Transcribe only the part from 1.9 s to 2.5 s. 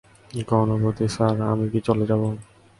যাবো?